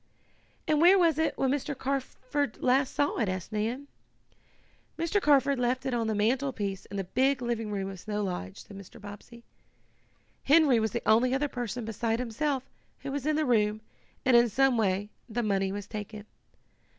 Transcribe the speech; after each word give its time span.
"And 0.67 0.81
where 0.81 0.97
was 0.97 1.19
it 1.19 1.37
when 1.37 1.51
Mr. 1.51 1.77
Carford 1.77 2.57
last 2.59 2.95
saw 2.95 3.17
it?" 3.19 3.29
asked 3.29 3.51
Nan. 3.51 3.87
"Mr. 4.97 5.21
Carford 5.21 5.59
left 5.59 5.85
it 5.85 5.93
on 5.93 6.07
the 6.07 6.15
mantlepiece 6.15 6.87
in 6.87 6.97
the 6.97 7.03
big 7.03 7.39
living 7.39 7.69
room 7.71 7.87
of 7.87 7.99
Snow 7.99 8.23
Lodge," 8.23 8.63
said 8.63 8.75
Mr. 8.75 8.99
Bobbsey. 8.99 9.43
"Henry 10.43 10.79
was 10.79 10.89
the 10.89 11.03
only 11.07 11.35
other 11.35 11.47
person, 11.47 11.85
beside 11.85 12.17
himself, 12.17 12.63
who 13.01 13.11
was 13.11 13.27
in 13.27 13.35
the 13.35 13.45
room, 13.45 13.81
and 14.25 14.35
in 14.35 14.49
some 14.49 14.75
way 14.75 15.11
the 15.29 15.43
money 15.43 15.71
was 15.71 15.85
taken. 15.85 16.25